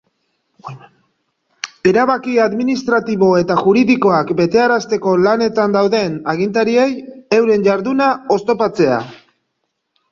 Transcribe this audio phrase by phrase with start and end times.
[1.91, 6.91] Erabaki administratibo eta juridikoak betearazteko lanetan dauden agintariei
[7.41, 8.11] euren jarduna
[8.41, 9.01] oztopatzea.